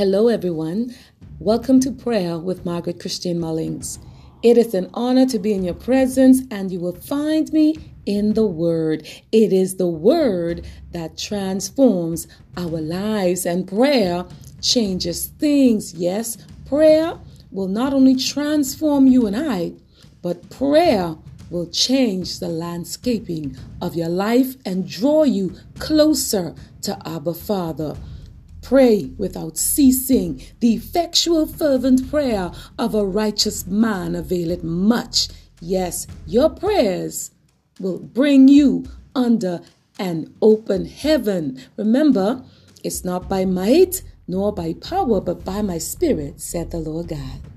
Hello, 0.00 0.28
everyone. 0.28 0.94
Welcome 1.40 1.78
to 1.80 1.90
Prayer 1.92 2.38
with 2.38 2.64
Margaret 2.64 2.98
Christine 2.98 3.38
Mullings. 3.38 3.98
It 4.42 4.56
is 4.56 4.72
an 4.72 4.88
honor 4.94 5.26
to 5.26 5.38
be 5.38 5.52
in 5.52 5.62
your 5.62 5.74
presence, 5.74 6.40
and 6.50 6.72
you 6.72 6.80
will 6.80 6.96
find 6.96 7.52
me 7.52 7.76
in 8.06 8.32
the 8.32 8.46
Word. 8.46 9.06
It 9.30 9.52
is 9.52 9.76
the 9.76 9.86
Word 9.86 10.66
that 10.92 11.18
transforms 11.18 12.26
our 12.56 12.80
lives, 12.80 13.44
and 13.44 13.68
prayer 13.68 14.24
changes 14.62 15.26
things. 15.26 15.92
Yes, 15.92 16.38
prayer 16.64 17.18
will 17.50 17.68
not 17.68 17.92
only 17.92 18.16
transform 18.16 19.06
you 19.06 19.26
and 19.26 19.36
I, 19.36 19.74
but 20.22 20.48
prayer 20.48 21.14
will 21.50 21.66
change 21.66 22.38
the 22.38 22.48
landscaping 22.48 23.54
of 23.82 23.94
your 23.94 24.08
life 24.08 24.56
and 24.64 24.88
draw 24.88 25.24
you 25.24 25.56
closer 25.78 26.54
to 26.80 26.98
Abba 27.06 27.34
Father. 27.34 27.98
Pray 28.70 29.10
without 29.18 29.58
ceasing. 29.58 30.40
The 30.60 30.74
effectual, 30.74 31.44
fervent 31.44 32.08
prayer 32.08 32.52
of 32.78 32.94
a 32.94 33.04
righteous 33.04 33.66
man 33.66 34.14
availeth 34.14 34.62
much. 34.62 35.26
Yes, 35.60 36.06
your 36.24 36.50
prayers 36.50 37.32
will 37.80 37.98
bring 37.98 38.46
you 38.46 38.84
under 39.12 39.60
an 39.98 40.32
open 40.40 40.86
heaven. 40.86 41.60
Remember, 41.76 42.44
it's 42.84 43.04
not 43.04 43.28
by 43.28 43.44
might 43.44 44.02
nor 44.28 44.52
by 44.52 44.74
power, 44.74 45.20
but 45.20 45.44
by 45.44 45.62
my 45.62 45.78
spirit, 45.78 46.40
said 46.40 46.70
the 46.70 46.78
Lord 46.78 47.08
God. 47.08 47.49